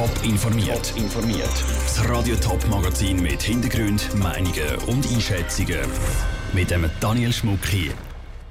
[0.00, 0.94] Top informiert.
[0.96, 1.64] informiert.
[1.82, 5.80] Das Radio Top Magazin mit Hintergrund, Meinungen und Einschätzungen
[6.54, 7.92] mit dem Daniel Schmuck hier.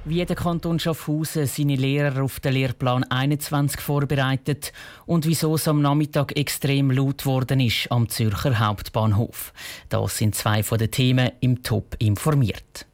[0.04, 4.72] Wie der Kanton Schaffhausen seine Lehrer auf den Lehrplan 21 vorbereitet
[5.06, 9.52] und wieso es am Nachmittag extrem laut worden ist am Zürcher Hauptbahnhof.
[9.88, 12.86] Das sind zwei von den Themen im Top informiert.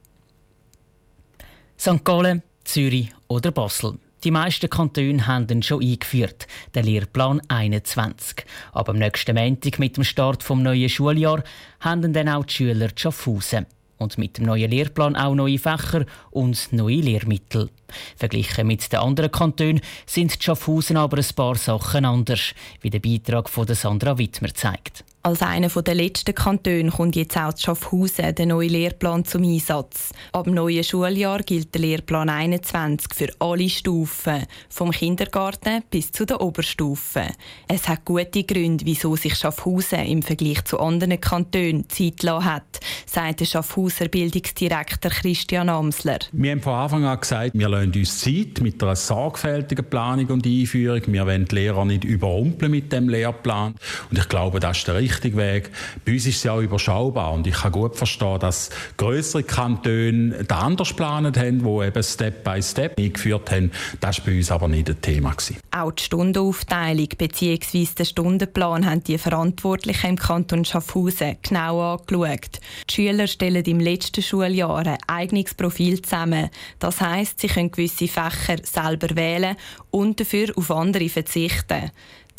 [1.78, 2.02] St.
[2.02, 3.98] Gallen, Zürich oder Basel.
[4.26, 8.44] Die meisten Kantone haben ihn schon eingeführt, den Lehrplan 21.
[8.72, 11.44] Aber am nächsten Montag mit dem Start des neuen Schuljahr
[11.78, 13.66] haben dann auch die Schüler zu Schaffhausen.
[13.98, 17.70] Und mit dem neuen Lehrplan auch neue Fächer und neue Lehrmittel.
[18.16, 22.98] Verglichen mit den anderen Kantonen sind die Schaffhausen aber ein paar Sachen anders, wie der
[22.98, 25.04] Beitrag von Sandra Wittmer zeigt.
[25.26, 30.12] Als einer der letzten Kantone kommt jetzt auch Schaffhausen der neue Lehrplan zum Einsatz.
[30.30, 36.40] Ab neuen Schuljahr gilt der Lehrplan 21 für alle Stufen, vom Kindergarten bis zu der
[36.40, 37.24] Oberstufe.
[37.66, 42.78] Es hat gute Gründe, wieso sich Schaffhausen im Vergleich zu anderen Kantonen Zeit lassen hat,
[43.04, 46.20] sagt der Schaffhauser Bildungsdirektor Christian Amsler.
[46.30, 50.46] Wir haben von Anfang an gesagt, wir lassen uns Zeit mit einer sorgfältigen Planung und
[50.46, 51.02] Einführung.
[51.08, 53.74] Wir wollen die Lehrer nicht überrumpeln mit dem Lehrplan.
[54.08, 55.70] Und ich glaube, das ist der richtige richtige Weg.
[56.04, 60.44] Bei uns ist es ja auch überschaubar und ich kann gut verstehen, dass größere Kantone
[60.46, 63.70] da anders geplant haben, wo eben Step by Step eingeführt haben.
[64.00, 65.32] Das war bei uns aber nicht ein Thema.
[65.32, 65.56] Gewesen.
[65.70, 67.86] Auch die Stundenaufteilung bzw.
[67.98, 72.60] den Stundenplan haben die Verantwortlichen im Kanton Schaffhausen genau angeschaut.
[72.88, 76.50] Die Schüler stellen im letzten Schuljahr ein eigenes Profil zusammen.
[76.78, 79.56] Das heisst, sie können gewisse Fächer selber wählen
[79.90, 81.90] und dafür auf andere verzichten.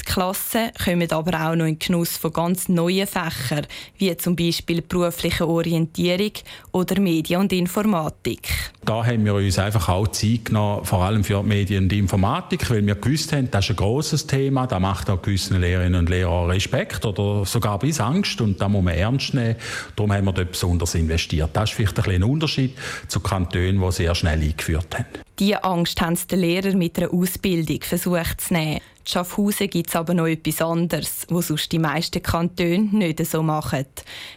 [0.08, 4.82] Klassen kommen aber auch noch in den Genuss von ganz neuen Fächern, wie zum Beispiel
[4.82, 6.32] berufliche Orientierung
[6.72, 8.48] oder Medien und Informatik.
[8.86, 12.86] Da haben wir uns einfach auch Zeit genommen, vor allem für Medien und Informatik, weil
[12.86, 16.48] wir gewusst haben, das ist ein grosses Thema, da macht auch gewissen Lehrerinnen und Lehrer
[16.48, 19.58] Respekt oder sogar bis Angst und da muss man ernst nehmen.
[19.98, 21.50] Darum haben wir dort besonders investiert.
[21.52, 22.78] Das ist vielleicht ein, ein Unterschied
[23.10, 25.06] zu Kantonen, die sehr schnell eingeführt haben.
[25.38, 28.80] Diese Angst haben die Lehrer mit einer Ausbildung versucht zu nehmen.
[29.10, 33.86] Schaffhausen gibt es aber noch etwas anderes, was sonst die meisten Kantone nicht so machen.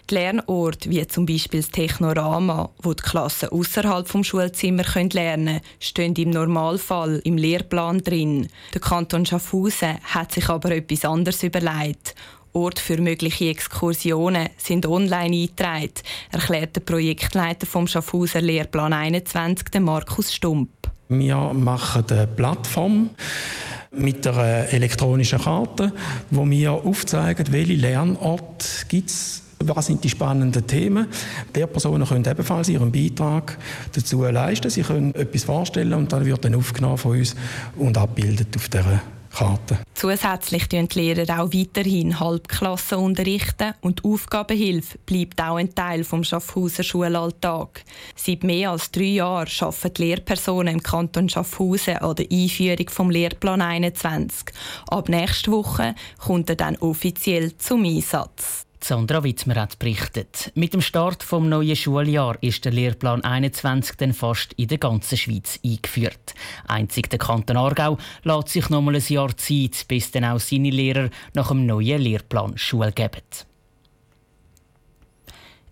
[0.08, 5.10] Die Lernorte, wie zum Beispiel das Technorama, wo die Klassen außerhalb vom Schulzimmer lernen
[5.46, 8.46] können, stehen im Normalfall im Lehrplan drin.
[8.72, 12.14] Der Kanton Schaffhausen hat sich aber etwas anderes überlegt.
[12.52, 15.94] Orte für mögliche Exkursionen sind online eingetragen,
[16.30, 20.70] erklärt der Projektleiter vom Schaffhauser Lehrplan 21, Markus Stump.
[21.08, 23.10] Wir machen eine Plattform
[23.92, 25.92] mit einer elektronischen Karte,
[26.30, 31.06] wo wir aufzeigen, welche Lernorte gibt es was sind die spannenden Themen?
[31.54, 33.58] Die Personen können ebenfalls ihren Beitrag
[33.92, 34.70] dazu leisten.
[34.70, 37.36] Sie können etwas vorstellen und dann wird dann aufgenommen von uns
[37.76, 39.78] und abgebildet auf dieser Karte.
[39.94, 46.24] Zusätzlich unterrichten die Lehrer auch weiterhin Halbklassen unterrichten und Aufgabenhilfe bleibt auch ein Teil vom
[46.24, 47.84] Schaffhauser Schulalltag.
[48.16, 53.10] Seit mehr als drei Jahren arbeiten die Lehrpersonen im Kanton Schaffhausen an der Einführung vom
[53.10, 54.54] Lehrplan 21.
[54.88, 58.66] Ab nächster Woche kommt er dann offiziell zum Einsatz.
[58.82, 60.52] Sandra Witzmer hat berichtet.
[60.54, 65.18] Mit dem Start vom neuen Schuljahr ist der Lehrplan 21 dann fast in der ganzen
[65.18, 66.34] Schweiz eingeführt.
[66.66, 70.70] Einzig der Kanton Aargau lässt sich noch mal ein Jahr Zeit, bis dann auch seine
[70.70, 73.22] Lehrer nach dem neuen Lehrplan Schule geben.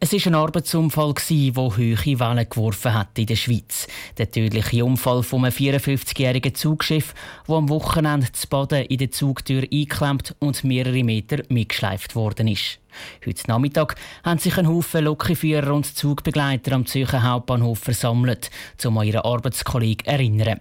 [0.00, 1.76] Es war ein Arbeitsunfall, der hohe
[2.20, 3.88] Wellen geworfen hat in der Schweiz.
[4.16, 7.14] Der tödliche Unfall von einem 54-jährigen Zugschiff,
[7.48, 12.78] das am Wochenende zu Baden in der Zugtür eingeklemmt und mehrere Meter mitgeschleift worden ist.
[13.26, 18.53] Heute Nachmittag haben sich ein Haufen Lokführer und Zugbegleiter am Zürcher Hauptbahnhof versammelt,
[18.84, 20.60] um an ihren Arbeitskollegen zu erinnern.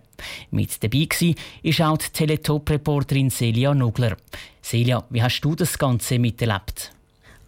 [0.49, 4.17] Mit dabei war auch die Teletop-Reporterin Celia Nugler.
[4.63, 6.96] Celia, wie hast du das Ganze miterlebt?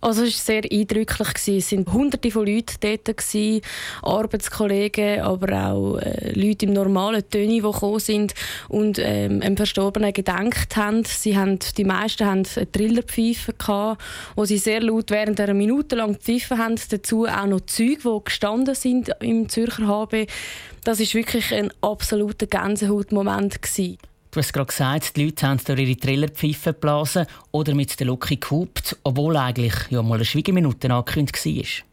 [0.01, 1.57] Also es war sehr eindrücklich.
[1.57, 3.15] Es waren hunderte von Leuten dort,
[4.01, 8.33] Arbeitskollegen, aber auch äh, Leute im normalen Töne, die gekommen sind
[8.69, 11.03] und ähm, einem Verstorbenen gedenkt haben.
[11.03, 11.59] Sie haben.
[11.77, 14.01] Die meisten hatten eine Trillerpfeife, gehabt,
[14.35, 16.75] wo sie sehr laut während einer Minute lang gepfiffen haben.
[16.89, 20.27] Dazu auch noch Züge, die gestanden sind im Zürcher HB.
[20.83, 23.61] Das war wirklich ein absoluter Gänsehautmoment.
[24.31, 28.37] Du hast gerade gesagt, die Leute haben durch ihre Trillerpfeife geblasen oder mit der Locke
[28.37, 31.85] gehupt, obwohl eigentlich ja mal eine Schweigeminute angekündigt war.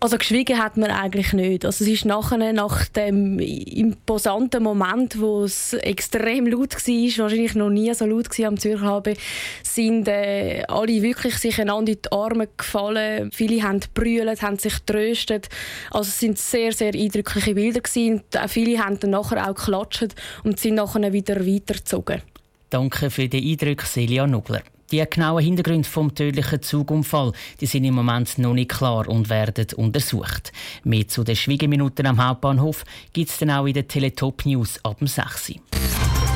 [0.00, 1.64] Also geschwiegen hat man eigentlich nicht.
[1.64, 7.68] Also es ist nachher, nach dem imposanten Moment, wo es extrem laut war, wahrscheinlich noch
[7.68, 9.16] nie so laut war am Zürcher HB,
[9.64, 13.30] sind äh, alle wirklich sich einander in die Arme gefallen.
[13.32, 15.48] Viele haben brüllt, haben sich tröstet.
[15.90, 18.22] Also es sind sehr, sehr eindrückliche Bilder gewesen.
[18.22, 20.14] Und viele haben dann nachher auch geklatscht
[20.44, 22.22] und sind nachher wieder weitergezogen.
[22.70, 24.62] Danke für die Eindrücke, Celia Nugler.
[24.90, 29.66] Die genauen Hintergründe vom tödlichen Zugunfall die sind im Moment noch nicht klar und werden
[29.76, 30.52] untersucht.
[30.84, 34.98] Mehr zu den Schwiegeminuten am Hauptbahnhof gibt es dann auch in den Teletop News ab
[34.98, 35.54] dem 6.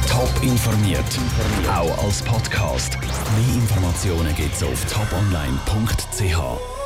[0.08, 1.04] Top informiert,
[1.68, 2.98] auch als Podcast.
[3.00, 6.81] Mehr Informationen gibt es auf toponline.ch.